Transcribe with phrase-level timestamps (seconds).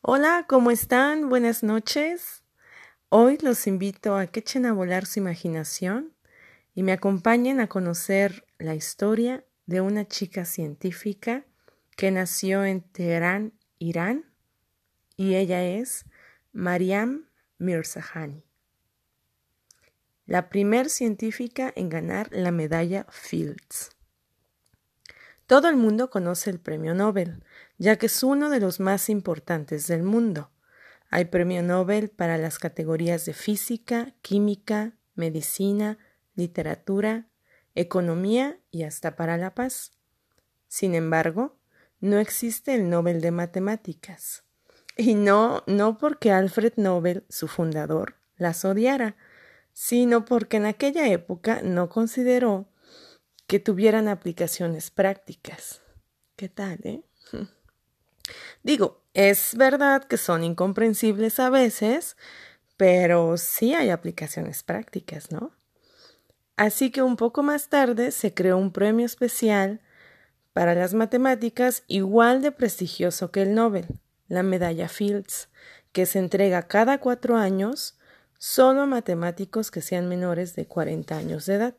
[0.00, 1.28] Hola, ¿cómo están?
[1.28, 2.44] Buenas noches.
[3.08, 6.14] Hoy los invito a que echen a volar su imaginación
[6.72, 11.44] y me acompañen a conocer la historia de una chica científica
[11.96, 14.24] que nació en Teherán, Irán,
[15.16, 16.06] y ella es
[16.52, 17.28] Mariam
[17.58, 18.44] Mirzahani,
[20.26, 23.97] la primer científica en ganar la medalla Fields.
[25.48, 27.42] Todo el mundo conoce el premio Nobel,
[27.78, 30.50] ya que es uno de los más importantes del mundo.
[31.08, 35.96] Hay premio Nobel para las categorías de física, química, medicina,
[36.34, 37.28] literatura,
[37.74, 39.92] economía y hasta para la paz.
[40.66, 41.56] Sin embargo,
[41.98, 44.44] no existe el Nobel de Matemáticas.
[44.98, 49.16] Y no, no porque Alfred Nobel, su fundador, las odiara,
[49.72, 52.68] sino porque en aquella época no consideró
[53.48, 55.80] que tuvieran aplicaciones prácticas.
[56.36, 57.02] ¿Qué tal, eh?
[58.62, 62.16] Digo, es verdad que son incomprensibles a veces,
[62.76, 65.50] pero sí hay aplicaciones prácticas, ¿no?
[66.56, 69.80] Así que un poco más tarde se creó un premio especial
[70.52, 73.86] para las matemáticas igual de prestigioso que el Nobel,
[74.28, 75.48] la medalla Fields,
[75.92, 77.96] que se entrega cada cuatro años
[78.38, 81.74] solo a matemáticos que sean menores de 40 años de edad.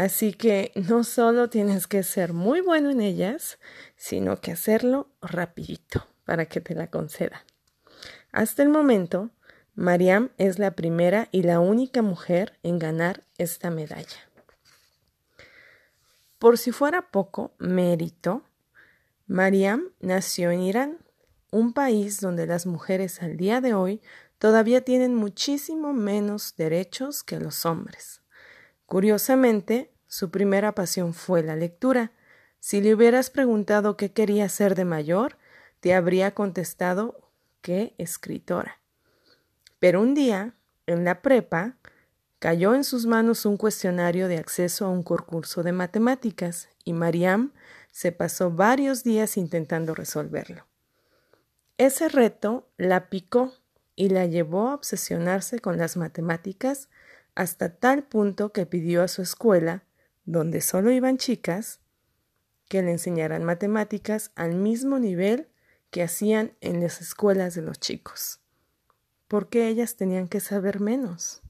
[0.00, 3.58] Así que no solo tienes que ser muy bueno en ellas,
[3.96, 7.42] sino que hacerlo rapidito para que te la concedan.
[8.32, 9.28] Hasta el momento,
[9.74, 14.30] Mariam es la primera y la única mujer en ganar esta medalla.
[16.38, 18.42] Por si fuera poco mérito,
[19.26, 20.98] Mariam nació en Irán,
[21.50, 24.00] un país donde las mujeres al día de hoy
[24.38, 28.22] todavía tienen muchísimo menos derechos que los hombres.
[28.90, 32.10] Curiosamente, su primera pasión fue la lectura.
[32.58, 35.38] Si le hubieras preguntado qué quería ser de mayor,
[35.78, 37.30] te habría contestado
[37.62, 38.80] que escritora.
[39.78, 40.56] Pero un día,
[40.88, 41.76] en la prepa,
[42.40, 47.52] cayó en sus manos un cuestionario de acceso a un concurso de matemáticas y Mariam
[47.92, 50.66] se pasó varios días intentando resolverlo.
[51.78, 53.54] Ese reto la picó
[53.94, 56.88] y la llevó a obsesionarse con las matemáticas
[57.40, 59.84] hasta tal punto que pidió a su escuela,
[60.26, 61.80] donde solo iban chicas,
[62.68, 65.48] que le enseñaran matemáticas al mismo nivel
[65.90, 68.40] que hacían en las escuelas de los chicos,
[69.26, 71.40] porque ellas tenían que saber menos.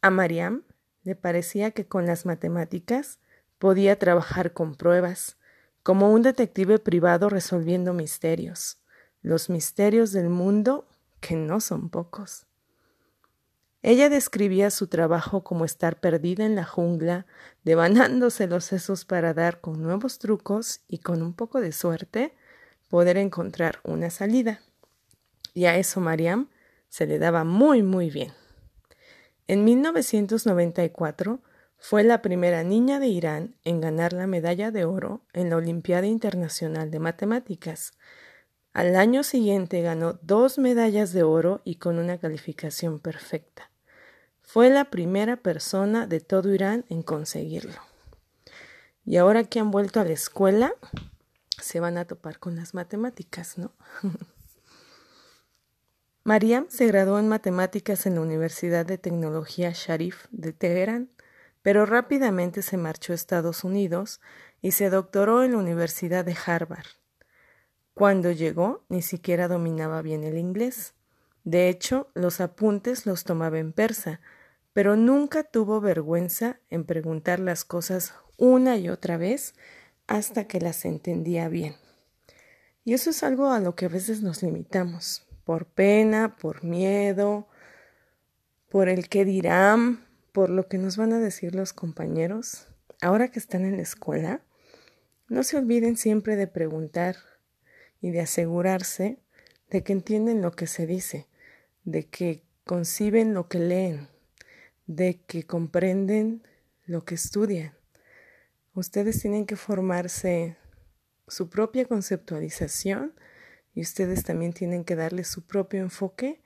[0.00, 0.62] A Mariam
[1.02, 3.18] le parecía que con las matemáticas
[3.58, 5.36] podía trabajar con pruebas,
[5.82, 8.78] como un detective privado resolviendo misterios,
[9.20, 10.88] los misterios del mundo
[11.20, 12.46] que no son pocos.
[13.82, 17.26] Ella describía su trabajo como estar perdida en la jungla,
[17.64, 22.32] devanándose los sesos para dar con nuevos trucos y con un poco de suerte
[22.88, 24.60] poder encontrar una salida.
[25.52, 26.48] Y a eso Mariam
[26.88, 28.32] se le daba muy muy bien.
[29.48, 31.40] En 1994
[31.76, 36.06] fue la primera niña de Irán en ganar la medalla de oro en la Olimpiada
[36.06, 37.94] Internacional de Matemáticas.
[38.72, 43.71] Al año siguiente ganó dos medallas de oro y con una calificación perfecta.
[44.42, 47.80] Fue la primera persona de todo Irán en conseguirlo.
[49.04, 50.74] Y ahora que han vuelto a la escuela,
[51.60, 53.72] se van a topar con las matemáticas, ¿no?
[56.24, 61.10] Mariam se graduó en matemáticas en la Universidad de Tecnología Sharif de Teherán,
[61.62, 64.20] pero rápidamente se marchó a Estados Unidos
[64.60, 66.86] y se doctoró en la Universidad de Harvard.
[67.94, 70.94] Cuando llegó, ni siquiera dominaba bien el inglés.
[71.44, 74.20] De hecho, los apuntes los tomaba en persa,
[74.72, 79.54] pero nunca tuvo vergüenza en preguntar las cosas una y otra vez
[80.06, 81.74] hasta que las entendía bien.
[82.84, 87.48] Y eso es algo a lo que a veces nos limitamos, por pena, por miedo,
[88.68, 92.68] por el que dirán, por lo que nos van a decir los compañeros.
[93.00, 94.40] Ahora que están en la escuela,
[95.28, 97.16] no se olviden siempre de preguntar
[98.00, 99.18] y de asegurarse
[99.70, 101.26] de que entienden lo que se dice,
[101.84, 104.08] de que conciben lo que leen,
[104.86, 106.46] de que comprenden
[106.84, 107.74] lo que estudian.
[108.74, 110.56] Ustedes tienen que formarse
[111.28, 113.14] su propia conceptualización
[113.74, 116.42] y ustedes también tienen que darle su propio enfoque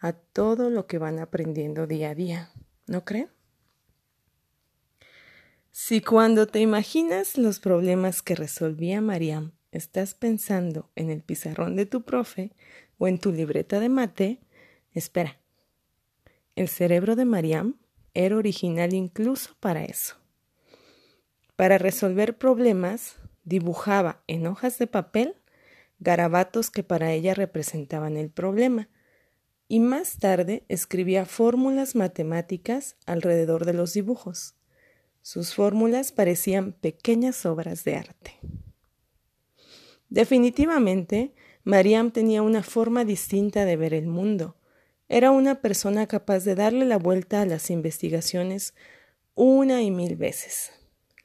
[0.00, 2.50] a todo lo que van aprendiendo día a día.
[2.86, 3.30] ¿No creen?
[5.70, 11.86] Si cuando te imaginas los problemas que resolvía Mariam estás pensando en el pizarrón de
[11.86, 12.52] tu profe
[12.98, 14.40] o en tu libreta de mate,
[14.98, 15.38] espera,
[16.56, 17.76] el cerebro de Mariam
[18.14, 20.16] era original incluso para eso.
[21.56, 25.36] Para resolver problemas, dibujaba en hojas de papel
[26.00, 28.88] garabatos que para ella representaban el problema,
[29.68, 34.54] y más tarde escribía fórmulas matemáticas alrededor de los dibujos.
[35.20, 38.38] Sus fórmulas parecían pequeñas obras de arte.
[40.08, 41.34] Definitivamente,
[41.64, 44.56] Mariam tenía una forma distinta de ver el mundo.
[45.08, 48.74] Era una persona capaz de darle la vuelta a las investigaciones
[49.34, 50.72] una y mil veces,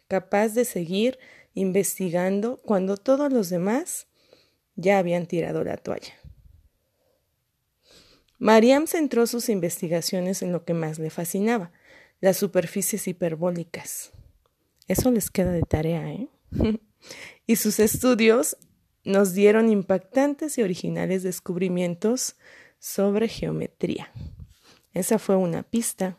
[0.07, 1.19] capaz de seguir
[1.53, 4.07] investigando cuando todos los demás
[4.75, 6.13] ya habían tirado la toalla.
[8.39, 11.71] Mariam centró sus investigaciones en lo que más le fascinaba,
[12.19, 14.11] las superficies hiperbólicas.
[14.87, 16.29] Eso les queda de tarea, ¿eh?
[17.47, 18.57] y sus estudios
[19.03, 22.35] nos dieron impactantes y originales descubrimientos
[22.83, 24.11] sobre geometría.
[24.93, 26.17] Esa fue una pista.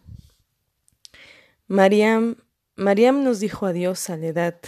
[1.66, 2.36] Mariam,
[2.74, 4.58] Mariam nos dijo adiós a la edad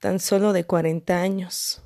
[0.00, 1.80] tan solo de 40 años.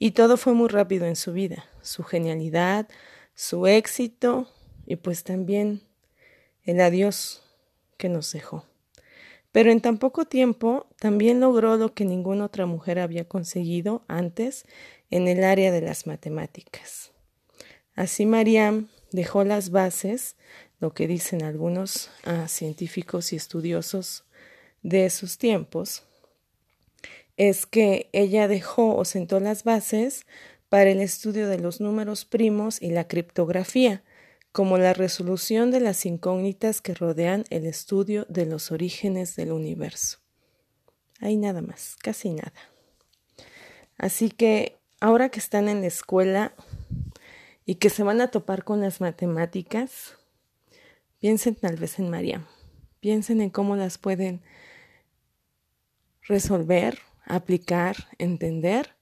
[0.00, 2.88] Y todo fue muy rápido en su vida, su genialidad,
[3.34, 4.48] su éxito
[4.84, 5.82] y pues también
[6.64, 7.44] el adiós
[7.96, 8.66] que nos dejó.
[9.52, 14.66] Pero en tan poco tiempo también logró lo que ninguna otra mujer había conseguido antes
[15.08, 17.12] en el área de las matemáticas.
[17.96, 20.36] Así Mariam dejó las bases,
[20.78, 24.24] lo que dicen algunos ah, científicos y estudiosos
[24.82, 26.04] de esos tiempos,
[27.38, 30.26] es que ella dejó o sentó las bases
[30.68, 34.02] para el estudio de los números primos y la criptografía,
[34.52, 40.18] como la resolución de las incógnitas que rodean el estudio de los orígenes del universo.
[41.20, 42.52] Hay nada más, casi nada.
[43.96, 46.54] Así que ahora que están en la escuela
[47.66, 50.16] y que se van a topar con las matemáticas,
[51.18, 52.46] piensen tal vez en María,
[53.00, 54.40] piensen en cómo las pueden
[56.22, 58.94] resolver, aplicar, entender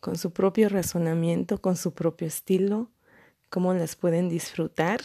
[0.00, 2.90] con su propio razonamiento, con su propio estilo,
[3.50, 5.00] cómo las pueden disfrutar.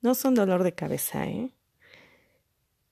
[0.00, 1.52] No son dolor de cabeza, ¿eh?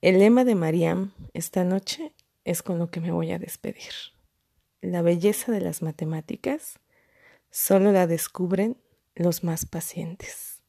[0.00, 2.14] El lema de Mariam esta noche
[2.44, 3.92] es con lo que me voy a despedir.
[4.80, 6.78] La belleza de las matemáticas
[7.50, 8.76] solo la descubren
[9.14, 10.62] los más pacientes.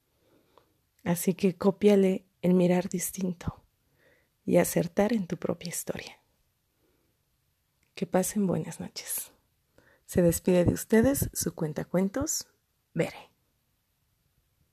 [1.04, 3.64] Así que cópiale el mirar distinto
[4.46, 6.20] y acertar en tu propia historia.
[7.96, 9.32] Que pasen buenas noches.
[10.06, 12.48] Se despide de ustedes su cuenta cuentos,
[12.94, 13.31] Bere.